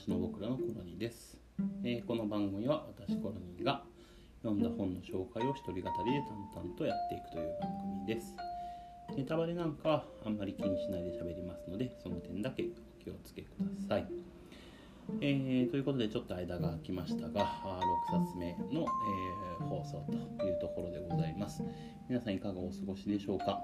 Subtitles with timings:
[0.00, 1.36] 話の僕らのコロニーです、
[1.84, 3.82] えー、この番組は私コロニーが
[4.42, 5.90] 読んだ本の紹介を一人語りで
[6.54, 7.70] 淡々とやっていくという番
[8.06, 8.34] 組です。
[9.14, 14.06] ネタバレなんかあんまり気にしないで喋りますのでその点だけお気をつけください。
[15.20, 17.44] えー、ということでちょっと間が空きましたが
[18.10, 18.86] 6冊目の、
[19.60, 20.02] えー、放送
[20.38, 21.62] というところでございます。
[22.08, 23.60] 皆さんいかがお過ごしでしょうか？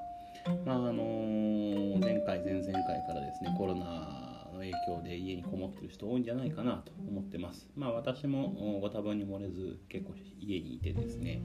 [0.67, 7.69] まああの、前回前々回からですねコロナの影響で家にこもってる人多いんじゃないかなと思ってます。
[7.77, 11.41] まあ私もご多分に漏れず結構家にいてですね、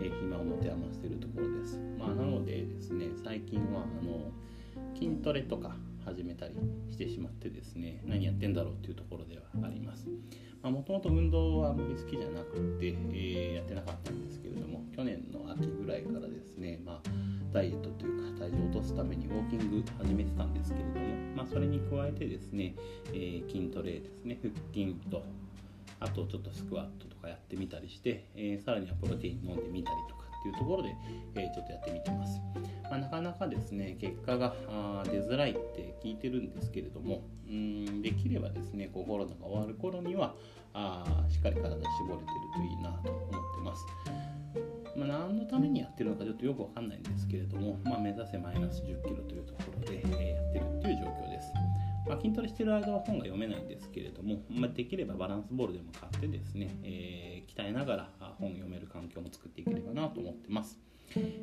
[0.00, 1.78] え、暇を持て余してるところです。
[1.98, 4.30] まあなのでですね、最近はあの
[4.94, 6.54] 筋トレとか始めたり
[6.90, 10.06] してしまってですね何やってんだろうっていうところではあります
[10.62, 17.00] もともと運動はあまり好きじゃなくて、えー、やってなかったんですけれども去年の秋ぐらいからですね、まあ、
[17.52, 19.25] ダイエットというか体重を落とすために
[21.90, 22.74] 加えてですね、
[23.12, 25.22] えー、筋トレですね腹筋と
[26.00, 30.94] あとちょっとスクワットとかやってみたりして、えー、さらにはプロテイン飲んでみたりとかっていうところで、
[31.36, 32.40] えー、ちょっとやってみてます、
[32.84, 34.54] まあ、なかなかですね結果が
[35.04, 40.34] 出づらいって聞いてるんですけれどもうんできればですねこうコロナが終わる頃には
[40.74, 41.88] あしっかり体絞れてる
[42.54, 43.86] といいなと思ってます。
[44.96, 50.02] まあ、何のためにやってるのかちょっとよくわかんないんですけれども、まあ、目指せマイナス10キロというところで、
[52.06, 60.78] まあ、筋トレしてる間は本が読めないんですけれども、まあ、できればバランスボールでも買ってですね、えー、鍛えながら本を読める環境も作っていければなと思ってます。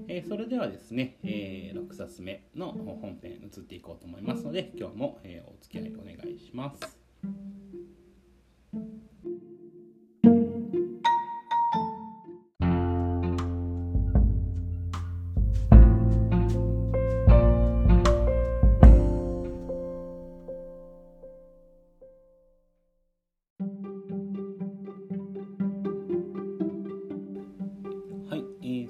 [0.08, 7.63] えー、それではですね、えー、6冊目の本編移っていこうと思いますので今日も、え、お付き合いお願いします。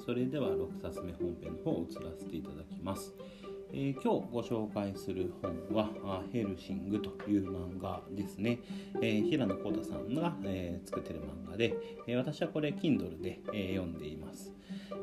[0.05, 3.13] それでは6冊目本編の方を移らせていただきます。
[3.75, 5.89] えー、今日ご紹介する本は
[6.31, 8.59] 「ヘルシング」という漫画ですね。
[9.01, 11.75] えー、平野浩太さんが、えー、作ってる漫画で、
[12.05, 14.53] え私はこれ Kindle で、え読んでいます。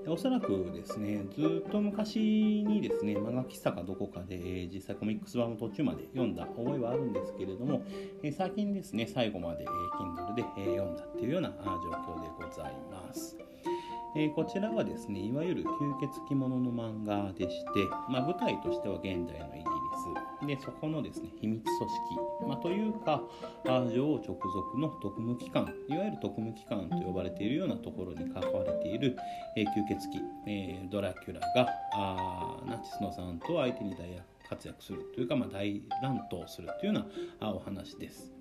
[0.07, 7.83] おそらくですね、ずっと昔にですね、漫画喫茶かどこかで、え実際コミックス版の途中まで読んだ覚えはあるんですけれども、
[8.23, 13.37] え最近ですね、最後まで、え Kindle で、え読んだっていうような状況でございます。
[14.17, 19.65] えー、こちらはですねいわゆる吸血鬼ものの漫画でして、まあ、舞台としては現代のイギリ
[20.43, 20.47] ス。
[20.47, 21.91] でそこのですね秘密組
[22.41, 23.23] 織、まあ、というか
[23.67, 25.73] 女王直属の特務機関。
[25.89, 29.17] いわゆる特務機関と呼ばれているようなところに関われている、
[29.57, 37.05] えー、吸血鬼、えー、ドラキュラがあナチスのさんと相手に大活躍するというか、まあ、大乱闘するというよ
[37.41, 38.33] うなお話です。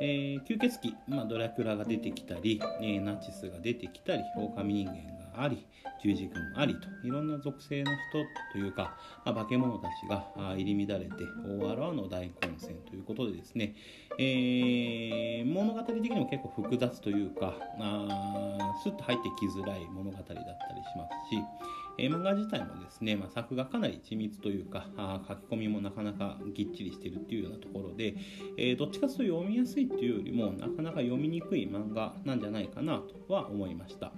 [0.00, 5.66] えー、吸血鬼、まあ、ドラキュラが出てきたり、えー、ナチスが出てきたり狼人間あり
[6.02, 11.14] 十字軍ありといろんな属性の人というか、まあ、化け物たちが入り乱れて
[11.60, 13.74] 大荒の大混戦ということでですね、
[14.18, 20.44] えー、物語的にも結構複雑というかあスッと入ってきづらい物語だったりし
[20.96, 21.42] ますし
[21.96, 28.14] え、漫画自体もですね、まあ、作がかなり緻密というかあ書き込みもなかなかぎっちりしてるっていうようなところで、
[28.58, 34.12] えー、どっちかというと読みやすいっていうよりもなかなか読みにくい漫画なんじゃないかなとは思いました。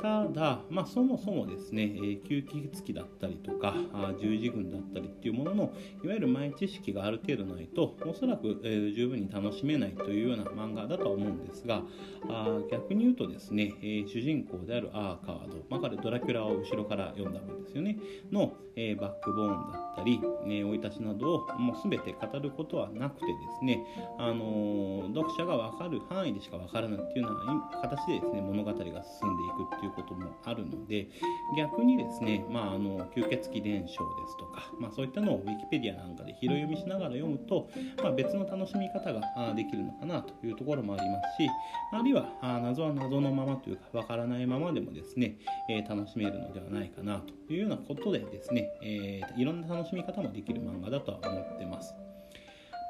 [0.00, 5.72] ただ、まあ、そもそもですね、えー、吸血鬼だったりとかあ十字軍だったりっていうものの
[6.04, 11.82] いわゆる前知識がある程度ないとおそらく、えー、十分に楽しめないというような漫画だとは思うんですが
[12.28, 17.98] あ逆に言うとですね、えー、主人公であるアーカード、まあ、彼ドラキュラを後ろから読んだ分ですよね。
[18.30, 23.84] の、えー、バックボーンだったり生、い立ちなどをもう全て語ることはなくてですね、
[24.18, 31.08] あの読者が分かる範囲でしか分からないっていうような形でですね物語が進んでいくっていういうこともあるので
[31.56, 33.96] 逆にですね、まあ、あの吸血鬼伝承で
[34.28, 37.68] すとか、まあ、そういったのをウィキペディアなんかで拾い読みしながら読むと、
[38.02, 39.20] まあ、別の楽しみ方が
[39.54, 41.48] できるのかなというところもありますし
[41.92, 42.28] あるいは
[42.62, 45.36] 謎は謎のままというかわからないままでもですね、
[45.68, 51.94] え、楽しめるのではないかなというようなことでですね、えー、いろんな楽しみ方もできる漫画だとは思ってます。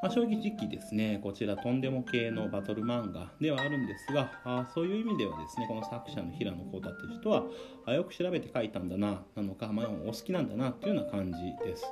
[0.02, 7.44] まあ、正直ですね、こちらとんでも系のバトル漫画ではあるんですが、あそういう意味ではですね、この作者の平野浩太という人は、
[7.86, 11.84] あよく調べて書いたんだな、なのか、まあ、お好きなんだなっていうような感じです。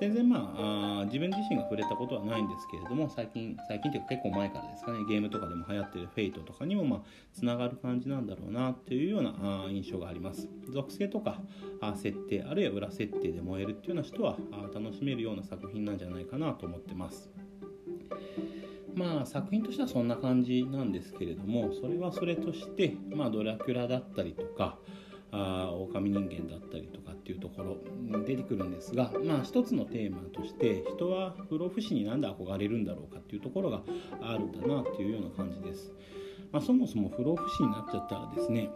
[0.00, 7.00] 全然まああ自分自身が触れたことはないんですけれども、最近、最近というか結構前からですかね、ゲームとかでも流行ってるフェイトとかにも、まあ、
[7.34, 9.34] つながる感じなんだろうなっていうような
[9.66, 10.48] あ印象があります。
[10.70, 11.42] 属性とか
[11.82, 17.41] あ設定、あるいは裏設定で燃えるっていうような人はあ楽しめるような作品なんじゃないかなと思ってます。
[18.94, 24.78] まあ作品としてはそんな感じなんですけれどもそれはそれとして、まあ、ドラキュラだったりとか
[25.30, 27.76] あ狼人間だったりとかっていうところ
[28.24, 33.82] 出てくるんですが、まあ、一つのテーマとして人は不老不死に何で憧れるんだろうかっていうところが
[34.20, 35.92] あるんだなっていうような感じです。
[36.52, 38.68] まあ、そもそも不老不死になっちゃったらですね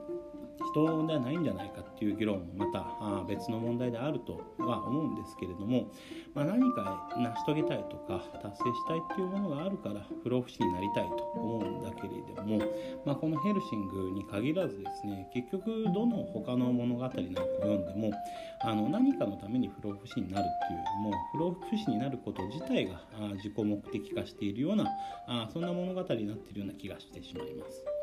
[0.72, 5.90] 人ではないんじゃないかっていう議論もまた別の問題であるとは思うんですけれども、
[6.34, 12.58] まあ、何か成し遂げたいとか達成したいっていうものがあるから不老不死になりたいと思うんだけれども、
[13.06, 18.12] まあ、このヘルシングに限らずですね結局どの他の物語なんかを読んでも
[18.60, 23.00] あの何かのために不老不死になるっていうよりも不老不死になること自体が
[23.36, 24.84] 自己目的化しているような
[25.26, 27.95] あそんな物語になっているような気がしてしまいます。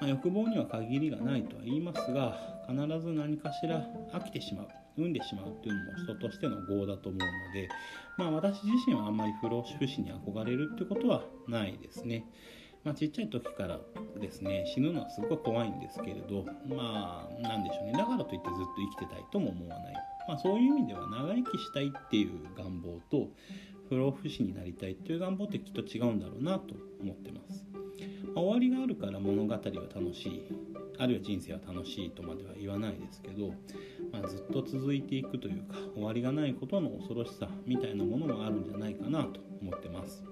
[0.00, 2.36] まあ、欲望には限りがないとは言いますが
[2.68, 7.68] 必ず何かしら飽きてしまう産んでしまうっていうのも人としての業だと思うので、
[8.16, 12.24] まあ、私自身はあんまり不老不死に憧れるってことはないですね。
[12.84, 13.78] まあ、ちっちゃい時から
[14.18, 19.94] ですね死ぬのはすごい怖いんですけれどまあなんでしょうねだからといってずっと生きてたいとも思わない、
[20.26, 23.28] まあ、そういう意味では長生きしたいっていう願望と
[23.90, 27.64] 不老不死になりたいっていう願望ってきっと違うんだろうなと思ってます。
[28.34, 30.42] 終わりがあるから物語は楽しい
[30.98, 33.48] あるいは人生は楽しいとまでは言わないですけど、
[34.12, 40.22] まあ、ずっと続いていくというか終わりがないことの恐ろしさみたいなものもあるんじゃないかなと思ってます。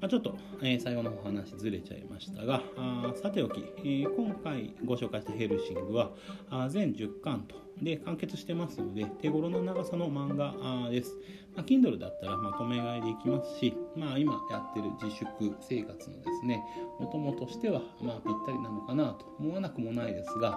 [0.00, 6.12] まあ、ちょっと、えー、最後のお話ずれちゃいましたが、あさておき、えー、今回ご紹介したヘルシングは
[6.50, 11.16] あ全10巻とで完結してますので、手頃な長さの漫画です。
[11.54, 15.26] まあ、Kindle だったらまとめ買いでいきますし、まあ、今やってる自粛
[15.60, 16.62] 生活のですね、
[17.00, 20.50] お供としてはまあぴったりなのかなと思わなくもないですが、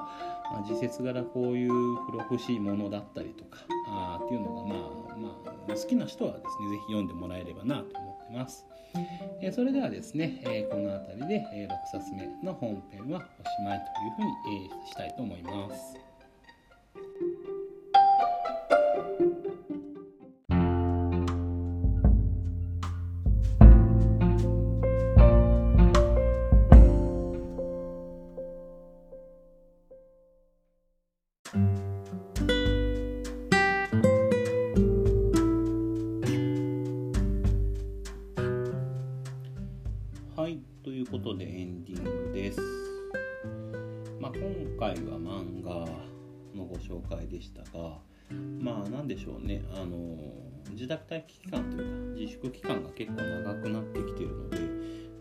[0.51, 8.66] まあ、時節柄こういう不老不死ものだったりとかあっていうのが、まあまあ、好きな人はですね、ぜひ読んでもらえればなと思ってます。
[9.42, 16.11] えそれではですね、えこの辺りで、え6冊目の本編はおしまいというふうに、えしたいと思います。
[41.21, 42.59] ことでエンディングです。
[44.19, 45.71] まあ、今回は漫画
[46.56, 48.00] のご紹介でしたが、
[48.59, 50.18] まあ何でしょうね、あの
[50.71, 54.57] 自宅待機期間というか自粛期間が結構長くなってきてるので、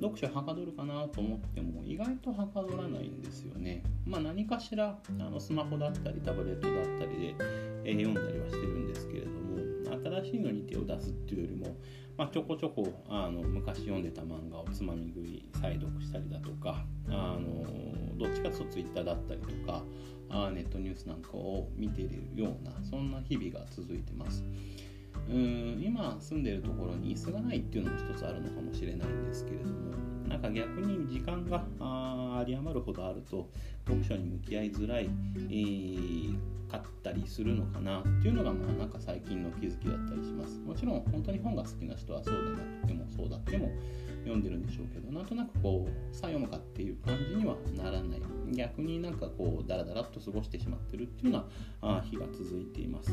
[0.00, 3.82] 読書はかどるかなと思っても意外とはかどらないんですよね。
[4.06, 7.34] まあ何かしらあのスマホだったりタブレットだったりで、
[7.84, 9.58] え、読んだりはしてるんですけれども、
[10.22, 11.76] 新しいのに手を出すっていうよりも、
[12.20, 17.64] まあ、ちょこちょこあの昔読んでた漫画をつまみ食い再読したりだとかあの
[18.18, 19.82] どっちかというと Twitter だったりとか
[20.28, 24.44] あネットニュースなんかを見ているようなそんな日々が続いてます。
[25.30, 29.72] うん今住んでるところに椅子がないっていうのも一つあるのかもしれないんですけれども
[30.28, 33.48] なんか逆に時間があり余るほどあると
[33.86, 36.36] 読書に向き合いづらい、えー、
[36.70, 40.58] かったりするのかなっていうのがまあなんか最近の気づきだったりします。
[40.60, 43.70] もちろん本当に本が好きな人はそうでなくてもそうだっても
[44.20, 48.20] 読んでるんでしょうけどなんとなくこうさあ読むかっていう感じにはならない。
[48.52, 51.44] 逆になんかこうダラダラっと過ごしてしまってるっていうよ
[51.82, 53.10] うな日が続いています。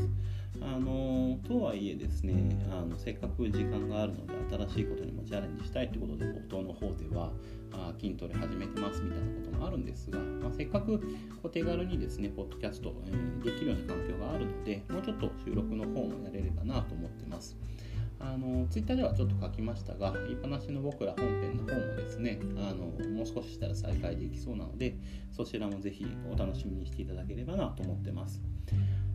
[0.59, 4.33] あのとはいえですねあのせっかく時間があるので
[4.67, 7.31] 新しいことにもチャレンジしたいということで冒頭の方ででは
[7.71, 11.01] あ筋トレ始めてますみたいなこともあるんですが、まあ、せっかく
[11.43, 17.57] お手軽にですねポッドキャスト、えー、できるような環境があるのでもうちょっと収録の方もやれればなと思ってます
[18.19, 24.97] あのツイッターではちょっと書きましたが、言いっぱなしの僕ら本編の方もですねあの、もう少ししたら再開できそうなので、
[25.31, 28.41] そちらもぜひお楽しみにしていただければなと思ってます。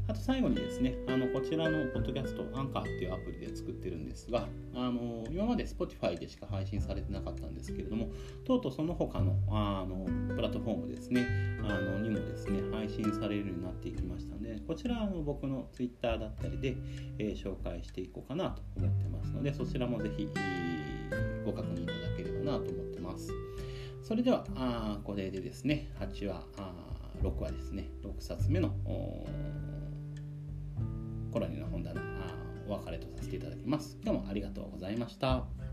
[0.09, 8.09] あと最後にですね、あのこちらのポッドキャスト、アンカーっていうアプリで作ってるんですが、あの今まで Spotify でしか配信されてなかったんですけれども、
[8.45, 10.05] とうとうその他のあの
[10.35, 11.25] プラットフォームですね、
[11.63, 16.77] あのにもですね、配信されるようになっていきましたので、こちらの僕の Twitter だったりで、
[17.19, 20.29] えー、紹介していこうかなと思ってますので、そちらもぜひ
[21.45, 23.31] ご確認いただければなと思ってます。
[24.03, 26.73] それでは、あこれでですね、8話、あ
[27.23, 28.75] 6話ですね、6冊目の
[31.33, 32.01] コロニの本棚
[32.69, 33.99] お別れとさせていただきます。
[34.05, 35.72] 今日もありがとうございました。